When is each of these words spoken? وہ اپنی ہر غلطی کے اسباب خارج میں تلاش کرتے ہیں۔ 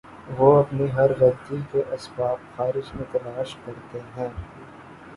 وہ 0.37 0.47
اپنی 0.59 0.89
ہر 0.91 1.11
غلطی 1.19 1.57
کے 1.71 1.81
اسباب 1.91 2.37
خارج 2.57 2.93
میں 2.95 3.05
تلاش 3.11 3.55
کرتے 3.65 3.99
ہیں۔ 4.17 4.29